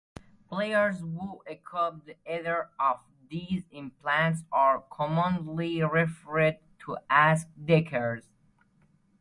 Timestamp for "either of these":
2.27-3.65